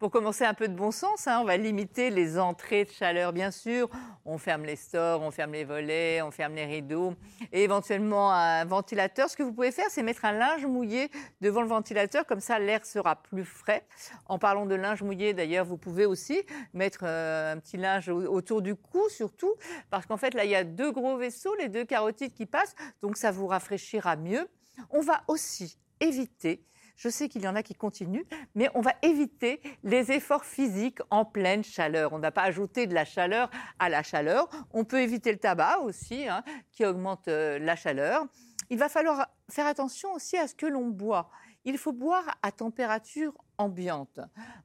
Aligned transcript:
Pour 0.00 0.10
commencer 0.10 0.46
un 0.46 0.54
peu 0.54 0.66
de 0.66 0.74
bon 0.74 0.92
sens, 0.92 1.26
hein, 1.26 1.40
on 1.42 1.44
va 1.44 1.58
limiter 1.58 2.08
les 2.08 2.38
entrées 2.38 2.86
de 2.86 2.90
chaleur, 2.90 3.34
bien 3.34 3.50
sûr. 3.50 3.90
On 4.24 4.38
ferme 4.38 4.64
les 4.64 4.76
stores, 4.76 5.20
on 5.20 5.30
ferme 5.30 5.52
les 5.52 5.64
volets, 5.64 6.22
on 6.22 6.30
ferme 6.30 6.54
les 6.54 6.64
rideaux 6.64 7.12
et 7.52 7.64
éventuellement 7.64 8.32
un 8.32 8.64
ventilateur. 8.64 9.28
Ce 9.28 9.36
que 9.36 9.42
vous 9.42 9.52
pouvez 9.52 9.72
faire, 9.72 9.84
c'est 9.90 10.02
mettre 10.02 10.24
un 10.24 10.32
linge 10.32 10.64
mouillé 10.64 11.10
devant 11.42 11.60
le 11.60 11.68
ventilateur, 11.68 12.24
comme 12.24 12.40
ça 12.40 12.58
l'air 12.58 12.86
sera 12.86 13.14
plus 13.16 13.44
frais. 13.44 13.86
En 14.24 14.38
parlant 14.38 14.64
de 14.64 14.74
linge 14.74 15.02
mouillé, 15.02 15.34
d'ailleurs, 15.34 15.66
vous 15.66 15.76
pouvez 15.76 16.06
aussi 16.06 16.40
mettre 16.72 17.00
euh, 17.02 17.52
un 17.52 17.58
petit 17.58 17.76
linge 17.76 18.08
au- 18.08 18.24
autour 18.32 18.62
du 18.62 18.76
cou, 18.76 19.06
surtout, 19.10 19.52
parce 19.90 20.06
qu'en 20.06 20.16
fait, 20.16 20.32
là, 20.32 20.46
il 20.46 20.50
y 20.50 20.56
a 20.56 20.64
deux 20.64 20.92
gros 20.92 21.18
vaisseaux, 21.18 21.54
les 21.56 21.68
deux 21.68 21.84
carotides 21.84 22.32
qui 22.32 22.46
passent, 22.46 22.74
donc 23.02 23.18
ça 23.18 23.32
vous 23.32 23.46
rafraîchira 23.46 24.16
mieux. 24.16 24.48
On 24.88 25.02
va 25.02 25.20
aussi 25.28 25.78
éviter 26.00 26.64
je 27.00 27.08
sais 27.08 27.30
qu'il 27.30 27.42
y 27.42 27.48
en 27.48 27.56
a 27.56 27.62
qui 27.62 27.74
continuent, 27.74 28.26
mais 28.54 28.68
on 28.74 28.82
va 28.82 28.92
éviter 29.00 29.62
les 29.84 30.12
efforts 30.12 30.44
physiques 30.44 30.98
en 31.08 31.24
pleine 31.24 31.64
chaleur. 31.64 32.12
On 32.12 32.18
n'a 32.18 32.30
pas 32.30 32.42
ajouté 32.42 32.86
de 32.86 32.92
la 32.92 33.06
chaleur 33.06 33.50
à 33.78 33.88
la 33.88 34.02
chaleur. 34.02 34.50
On 34.70 34.84
peut 34.84 35.00
éviter 35.00 35.32
le 35.32 35.38
tabac 35.38 35.78
aussi, 35.78 36.28
hein, 36.28 36.44
qui 36.72 36.84
augmente 36.84 37.26
euh, 37.28 37.58
la 37.58 37.74
chaleur. 37.74 38.26
Il 38.68 38.78
va 38.78 38.90
falloir 38.90 39.28
faire 39.48 39.66
attention 39.66 40.12
aussi 40.12 40.36
à 40.36 40.46
ce 40.46 40.54
que 40.54 40.66
l'on 40.66 40.88
boit. 40.88 41.30
Il 41.64 41.78
faut 41.78 41.94
boire 41.94 42.36
à 42.42 42.52
température 42.52 43.32
ambiante. 43.56 44.20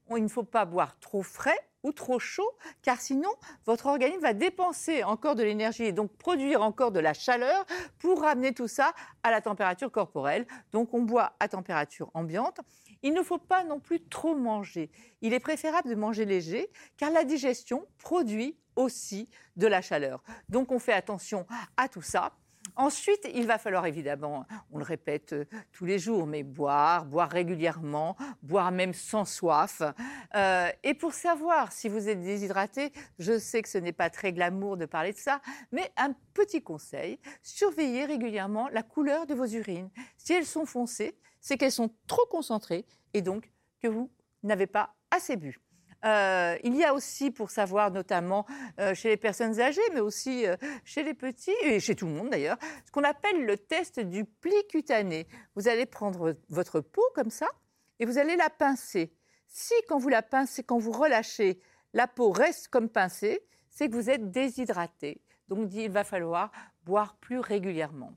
Il 0.10 0.22
ne 0.22 0.28
faut 0.28 0.44
pas 0.44 0.66
boire 0.66 1.00
trop 1.00 1.24
frais 1.24 1.58
ou 1.86 1.92
trop 1.92 2.18
chaud, 2.18 2.52
car 2.82 3.00
sinon, 3.00 3.30
votre 3.66 3.86
organisme 3.86 4.22
va 4.22 4.34
dépenser 4.34 5.04
encore 5.04 5.36
de 5.36 5.44
l'énergie 5.44 5.84
et 5.84 5.92
donc 5.92 6.12
produire 6.18 6.64
encore 6.64 6.92
de 6.92 7.00
la 7.00 7.14
chaleur 7.14 7.64
pour 8.00 8.22
ramener 8.22 8.54
tout 8.54 8.68
ça 8.68 8.94
à 9.22 9.30
la 9.30 9.40
température 9.40 9.92
corporelle. 9.92 10.48
Donc, 10.72 10.96
on 10.96 11.04
boit 11.04 11.34
à 11.40 11.48
température 11.48 12.10
ambiante. 12.16 12.60
Il 13.04 13.14
ne 13.14 13.22
faut 13.22 13.38
pas 13.38 13.64
non 13.64 13.80
plus 13.80 14.04
trop 14.04 14.36
manger. 14.36 14.90
Il 15.22 15.34
est 15.34 15.40
préférable 15.40 15.88
de 15.88 15.96
manger 15.96 16.26
léger, 16.26 16.72
car 16.98 17.12
la 17.12 17.24
digestion 17.24 17.86
produit 18.00 18.58
aussi 18.76 19.30
de 19.56 19.68
la 19.68 19.82
chaleur. 19.82 20.24
Donc, 20.50 20.72
on 20.72 20.80
fait 20.80 20.94
attention 20.94 21.46
à 21.78 21.88
tout 21.88 22.02
ça. 22.02 22.34
Ensuite, 22.78 23.28
il 23.34 23.48
va 23.48 23.58
falloir 23.58 23.86
évidemment, 23.86 24.46
on 24.72 24.78
le 24.78 24.84
répète 24.84 25.34
euh, 25.34 25.46
tous 25.72 25.86
les 25.86 25.98
jours, 25.98 26.28
mais 26.28 26.44
boire, 26.44 27.06
boire 27.06 27.30
régulièrement, 27.30 28.18
boire 28.44 28.72
même 28.72 28.94
sans 28.94 29.24
soif. 29.24 29.82
Euh, 30.36 30.70
et 30.84 30.94
pour 30.94 31.14
savoir 31.14 31.72
si 31.72 31.88
vous 31.88 32.10
êtes 32.10 32.22
déshydraté, 32.22 32.92
je 33.18 33.40
sais 33.40 33.62
que 33.62 33.70
ce 33.70 33.78
n'est 33.78 33.94
pas 33.94 34.10
très 34.10 34.34
glamour 34.34 34.76
de 34.76 34.86
parler 34.86 35.14
de 35.14 35.18
ça, 35.18 35.42
mais 35.72 35.92
un 35.96 36.14
petit 36.34 36.62
conseil, 36.62 37.20
surveillez 37.42 38.06
régulièrement 38.06 38.68
la 38.70 38.84
couleur 38.84 39.26
de 39.26 39.34
vos 39.34 39.46
urines. 39.46 39.90
Si 40.18 40.34
elles 40.34 40.46
sont 40.46 40.66
foncées, 40.66 41.18
c'est 41.40 41.58
qu'elles 41.58 41.72
sont 41.72 41.92
trop 42.08 42.26
concentrées 42.30 42.86
et 43.14 43.22
donc 43.22 43.52
que 43.82 43.88
vous 43.88 44.10
n'avez 44.44 44.68
pas 44.68 44.96
assez 45.12 45.38
bu. 45.38 45.62
Euh, 46.06 46.58
il 46.64 46.76
y 46.76 46.84
a 46.84 46.94
aussi, 46.94 47.32
pour 47.32 47.50
savoir 47.50 47.90
notamment 47.92 48.46
euh, 48.80 48.94
chez 48.94 49.10
les 49.10 49.18
personnes 49.18 49.60
âgées, 49.60 49.82
mais 49.94 50.02
aussi 50.02 50.46
euh, 50.46 50.56
chez 50.84 51.04
les 51.04 51.14
petits, 51.14 51.56
et 51.64 51.80
chez 51.80 51.96
tout 51.96 52.06
le 52.06 52.14
monde 52.14 52.30
d'ailleurs, 52.30 52.58
ce 52.86 52.92
qu'on 52.92 53.04
appelle 53.04 53.46
le 53.46 53.58
test 53.58 54.00
du 54.00 54.26
pli 54.26 54.54
cutané. 54.70 55.28
Vous 55.56 55.68
allez 55.68 55.86
prendre 55.86 56.36
votre 56.50 56.80
peau 56.80 57.04
comme 57.16 57.32
ça 57.32 57.48
et 58.00 58.06
vous 58.06 58.18
allez 58.18 58.36
la 58.36 58.50
pincer. 58.50 59.14
Si 59.48 59.74
quand 59.88 59.98
vous 59.98 60.10
la 60.10 60.22
pincez, 60.22 60.64
quand 60.64 60.78
vous 60.78 60.92
relâchez, 60.92 61.60
la 61.94 62.08
peau 62.08 62.32
reste 62.32 62.68
comme 62.68 62.90
pincée, 62.90 63.42
c'est 63.70 63.90
que 63.90 63.96
vous 63.96 64.10
êtes 64.10 64.30
déshydraté. 64.30 65.22
Donc 65.48 65.74
il 65.74 65.90
va 65.90 66.04
falloir 66.04 66.52
boire 66.84 67.18
plus 67.18 67.40
régulièrement. 67.40 68.14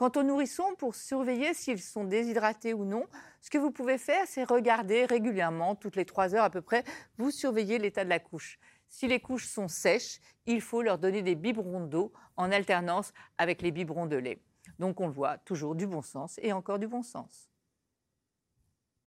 Quant 0.00 0.12
aux 0.16 0.22
nourrissons, 0.22 0.74
pour 0.78 0.94
surveiller 0.94 1.52
s'ils 1.52 1.78
sont 1.78 2.04
déshydratés 2.04 2.72
ou 2.72 2.86
non, 2.86 3.04
ce 3.42 3.50
que 3.50 3.58
vous 3.58 3.70
pouvez 3.70 3.98
faire, 3.98 4.24
c'est 4.26 4.44
regarder 4.44 5.04
régulièrement, 5.04 5.74
toutes 5.74 5.94
les 5.94 6.06
trois 6.06 6.34
heures 6.34 6.44
à 6.44 6.48
peu 6.48 6.62
près, 6.62 6.84
vous 7.18 7.30
surveillez 7.30 7.78
l'état 7.78 8.02
de 8.02 8.08
la 8.08 8.18
couche. 8.18 8.58
Si 8.88 9.08
les 9.08 9.20
couches 9.20 9.46
sont 9.46 9.68
sèches, 9.68 10.18
il 10.46 10.62
faut 10.62 10.80
leur 10.80 10.96
donner 10.96 11.20
des 11.20 11.34
biberons 11.34 11.84
d'eau 11.84 12.14
en 12.38 12.50
alternance 12.50 13.12
avec 13.36 13.60
les 13.60 13.72
biberons 13.72 14.06
de 14.06 14.16
lait. 14.16 14.42
Donc 14.78 15.02
on 15.02 15.06
le 15.06 15.12
voit, 15.12 15.36
toujours 15.36 15.74
du 15.74 15.86
bon 15.86 16.00
sens 16.00 16.40
et 16.40 16.54
encore 16.54 16.78
du 16.78 16.88
bon 16.88 17.02
sens. 17.02 17.49